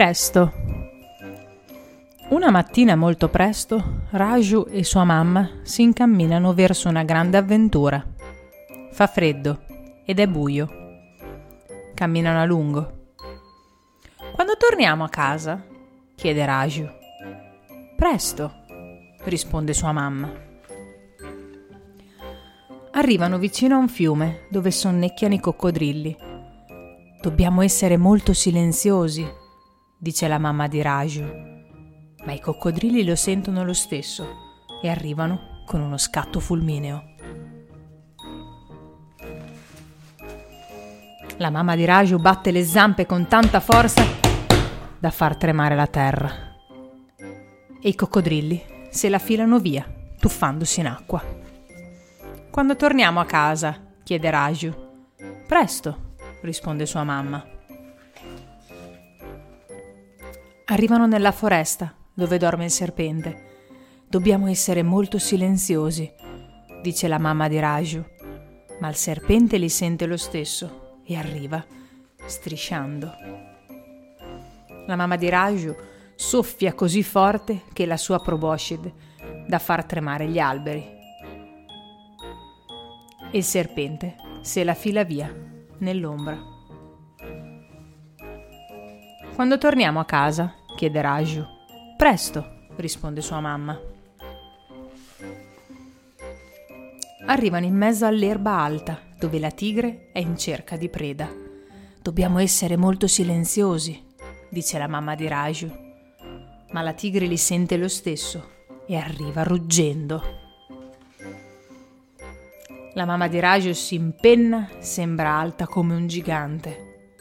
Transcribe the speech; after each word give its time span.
Presto. 0.00 0.50
Una 2.30 2.50
mattina 2.50 2.96
molto 2.96 3.28
presto, 3.28 4.06
Raju 4.08 4.68
e 4.70 4.82
sua 4.82 5.04
mamma 5.04 5.58
si 5.60 5.82
incamminano 5.82 6.54
verso 6.54 6.88
una 6.88 7.02
grande 7.02 7.36
avventura. 7.36 8.02
Fa 8.92 9.06
freddo 9.06 9.60
ed 10.06 10.18
è 10.18 10.26
buio. 10.26 10.70
Camminano 11.92 12.40
a 12.40 12.46
lungo. 12.46 13.10
Quando 14.32 14.56
torniamo 14.56 15.04
a 15.04 15.10
casa? 15.10 15.62
chiede 16.14 16.46
Raju. 16.46 16.88
Presto, 17.94 18.52
risponde 19.24 19.74
sua 19.74 19.92
mamma. 19.92 20.32
Arrivano 22.92 23.36
vicino 23.36 23.74
a 23.74 23.80
un 23.80 23.88
fiume 23.88 24.46
dove 24.48 24.70
sonnecchiano 24.70 25.34
i 25.34 25.40
coccodrilli. 25.40 26.16
Dobbiamo 27.20 27.60
essere 27.60 27.98
molto 27.98 28.32
silenziosi, 28.32 29.39
dice 30.00 30.28
la 30.28 30.38
mamma 30.38 30.66
di 30.66 30.80
Raju. 30.80 31.24
Ma 32.24 32.32
i 32.32 32.40
coccodrilli 32.40 33.04
lo 33.04 33.14
sentono 33.14 33.64
lo 33.64 33.74
stesso 33.74 34.26
e 34.82 34.88
arrivano 34.88 35.62
con 35.66 35.80
uno 35.80 35.98
scatto 35.98 36.40
fulmineo. 36.40 37.04
La 41.36 41.50
mamma 41.50 41.76
di 41.76 41.84
Raju 41.84 42.18
batte 42.18 42.50
le 42.50 42.64
zampe 42.64 43.04
con 43.06 43.26
tanta 43.28 43.60
forza 43.60 44.04
da 44.98 45.10
far 45.10 45.36
tremare 45.36 45.74
la 45.74 45.86
terra. 45.86 46.30
E 47.82 47.88
i 47.88 47.94
coccodrilli 47.94 48.62
se 48.90 49.08
la 49.08 49.18
filano 49.18 49.58
via, 49.58 49.86
tuffandosi 50.18 50.80
in 50.80 50.86
acqua. 50.86 51.22
Quando 52.50 52.74
torniamo 52.76 53.20
a 53.20 53.26
casa? 53.26 53.78
chiede 54.02 54.30
Raju. 54.30 54.88
Presto, 55.46 56.14
risponde 56.40 56.86
sua 56.86 57.04
mamma. 57.04 57.58
Arrivano 60.70 61.08
nella 61.08 61.32
foresta 61.32 61.92
dove 62.14 62.38
dorme 62.38 62.66
il 62.66 62.70
serpente. 62.70 64.04
Dobbiamo 64.08 64.46
essere 64.46 64.84
molto 64.84 65.18
silenziosi, 65.18 66.08
dice 66.80 67.08
la 67.08 67.18
mamma 67.18 67.48
di 67.48 67.58
Raju. 67.58 68.04
Ma 68.78 68.88
il 68.88 68.94
serpente 68.94 69.58
li 69.58 69.68
sente 69.68 70.06
lo 70.06 70.16
stesso 70.16 71.00
e 71.04 71.16
arriva, 71.16 71.64
strisciando. 72.24 73.12
La 74.86 74.94
mamma 74.94 75.16
di 75.16 75.28
Raju 75.28 75.74
soffia 76.14 76.72
così 76.74 77.02
forte 77.02 77.62
che 77.72 77.84
la 77.84 77.96
sua 77.96 78.20
proboscide 78.20 78.94
da 79.48 79.58
far 79.58 79.84
tremare 79.84 80.28
gli 80.28 80.38
alberi. 80.38 80.84
E 83.32 83.36
il 83.36 83.44
serpente 83.44 84.14
se 84.42 84.62
la 84.62 84.74
fila 84.74 85.02
via 85.02 85.34
nell'ombra. 85.78 86.38
Quando 89.34 89.58
torniamo 89.58 89.98
a 90.00 90.04
casa, 90.04 90.54
chiede 90.80 91.02
Raju. 91.02 91.46
Presto, 91.94 92.68
risponde 92.76 93.20
sua 93.20 93.38
mamma. 93.40 93.78
Arrivano 97.26 97.66
in 97.66 97.76
mezzo 97.76 98.06
all'erba 98.06 98.52
alta, 98.52 98.98
dove 99.18 99.38
la 99.38 99.50
tigre 99.50 100.08
è 100.10 100.20
in 100.20 100.38
cerca 100.38 100.78
di 100.78 100.88
preda. 100.88 101.28
Dobbiamo 102.00 102.38
essere 102.38 102.78
molto 102.78 103.06
silenziosi, 103.06 104.02
dice 104.48 104.78
la 104.78 104.88
mamma 104.88 105.14
di 105.14 105.28
Raju. 105.28 105.70
Ma 106.70 106.80
la 106.80 106.94
tigre 106.94 107.26
li 107.26 107.36
sente 107.36 107.76
lo 107.76 107.88
stesso 107.88 108.48
e 108.86 108.96
arriva 108.96 109.42
ruggendo. 109.42 110.22
La 112.94 113.04
mamma 113.04 113.28
di 113.28 113.38
Raju 113.38 113.74
si 113.74 113.96
impenna, 113.96 114.66
sembra 114.78 115.32
alta 115.32 115.66
come 115.66 115.94
un 115.94 116.06
gigante. 116.06 117.12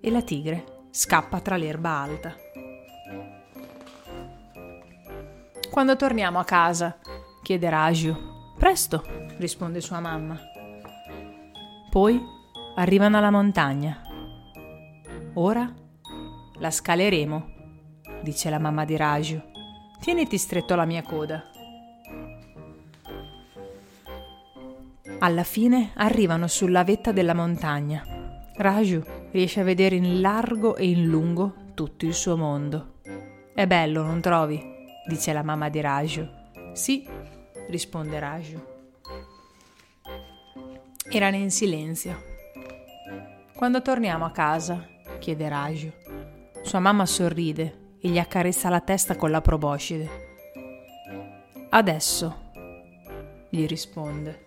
E 0.00 0.10
la 0.10 0.22
tigre 0.22 0.64
scappa 0.90 1.38
tra 1.38 1.56
l'erba 1.56 1.90
alta. 1.90 2.45
Quando 5.76 5.96
torniamo 5.96 6.38
a 6.38 6.44
casa? 6.44 6.96
chiede 7.42 7.68
Raju. 7.68 8.16
Presto, 8.56 9.04
risponde 9.36 9.82
sua 9.82 10.00
mamma. 10.00 10.40
Poi 11.90 12.18
arrivano 12.76 13.18
alla 13.18 13.30
montagna. 13.30 14.00
Ora 15.34 15.70
la 16.60 16.70
scaleremo, 16.70 17.48
dice 18.22 18.48
la 18.48 18.58
mamma 18.58 18.86
di 18.86 18.96
Raju. 18.96 19.38
Tieniti 20.00 20.38
stretto 20.38 20.72
alla 20.72 20.86
mia 20.86 21.02
coda. 21.02 21.44
Alla 25.18 25.44
fine 25.44 25.90
arrivano 25.96 26.46
sulla 26.46 26.84
vetta 26.84 27.12
della 27.12 27.34
montagna. 27.34 28.02
Raju 28.56 29.04
riesce 29.30 29.60
a 29.60 29.64
vedere 29.64 29.96
in 29.96 30.22
largo 30.22 30.74
e 30.76 30.88
in 30.88 31.04
lungo 31.04 31.52
tutto 31.74 32.06
il 32.06 32.14
suo 32.14 32.38
mondo. 32.38 32.94
È 33.54 33.66
bello, 33.66 34.04
non 34.04 34.22
trovi? 34.22 34.75
Dice 35.06 35.32
la 35.32 35.42
mamma 35.42 35.68
di 35.68 35.80
Raju. 35.80 36.28
Sì, 36.72 37.08
risponde 37.68 38.18
Raju. 38.18 38.60
Erano 41.08 41.36
in 41.36 41.50
silenzio. 41.50 42.34
Quando 43.54 43.80
torniamo 43.80 44.24
a 44.24 44.30
casa? 44.30 44.86
chiede 45.18 45.48
Raju. 45.48 45.92
Sua 46.62 46.80
mamma 46.80 47.06
sorride 47.06 47.94
e 48.00 48.08
gli 48.08 48.18
accarezza 48.18 48.68
la 48.68 48.80
testa 48.80 49.16
con 49.16 49.30
la 49.30 49.40
proboscide. 49.40 50.24
Adesso, 51.70 52.44
gli 53.48 53.66
risponde. 53.66 54.44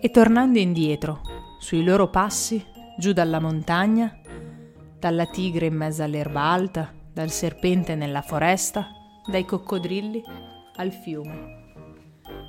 E 0.00 0.10
tornando 0.10 0.58
indietro, 0.58 1.20
sui 1.58 1.82
loro 1.82 2.08
passi, 2.10 2.64
giù 2.98 3.12
dalla 3.12 3.40
montagna, 3.40 4.20
dalla 4.98 5.26
tigre 5.26 5.66
in 5.66 5.74
mezzo 5.74 6.02
all'erba 6.02 6.42
alta, 6.42 6.92
dal 7.12 7.30
serpente 7.30 7.94
nella 7.94 8.22
foresta, 8.22 8.88
dai 9.26 9.44
coccodrilli 9.44 10.22
al 10.76 10.92
fiume, 10.92 11.64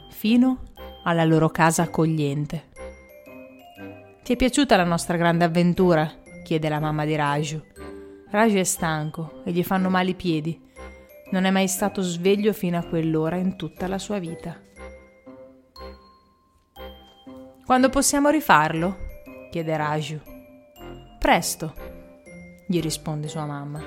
fino 0.09 0.63
alla 1.03 1.23
loro 1.23 1.49
casa 1.49 1.83
accogliente. 1.83 2.65
Ti 4.23 4.33
è 4.33 4.35
piaciuta 4.35 4.75
la 4.75 4.83
nostra 4.83 5.15
grande 5.15 5.45
avventura? 5.45 6.11
chiede 6.43 6.69
la 6.69 6.79
mamma 6.79 7.05
di 7.05 7.15
Raju. 7.15 7.61
Raju 8.29 8.57
è 8.57 8.63
stanco 8.63 9.41
e 9.45 9.51
gli 9.51 9.63
fanno 9.63 9.89
male 9.89 10.09
i 10.09 10.15
piedi. 10.15 10.61
Non 11.31 11.45
è 11.45 11.49
mai 11.49 11.67
stato 11.67 12.01
sveglio 12.01 12.51
fino 12.53 12.77
a 12.77 12.83
quell'ora 12.83 13.37
in 13.37 13.55
tutta 13.55 13.87
la 13.87 13.97
sua 13.97 14.19
vita. 14.19 14.59
Quando 17.65 17.89
possiamo 17.89 18.29
rifarlo? 18.29 18.97
chiede 19.49 19.77
Raju. 19.77 20.19
Presto, 21.19 21.73
gli 22.67 22.81
risponde 22.81 23.27
sua 23.29 23.45
mamma. 23.45 23.81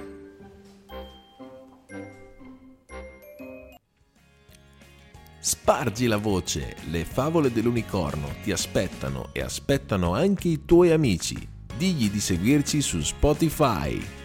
Spargi 5.39 6.07
la 6.07 6.17
voce, 6.17 6.77
le 6.91 7.05
favole 7.05 7.53
dell'unicorno 7.53 8.29
ti 8.43 8.53
aspettano 8.53 9.31
e 9.33 9.41
aspettano 9.41 10.15
anche 10.15 10.49
i 10.49 10.65
tuoi 10.65 10.91
amici. 10.91 11.37
Digli 11.77 12.11
di 12.11 12.21
seguirci 12.21 12.81
su 12.81 13.01
Spotify. 13.01 14.20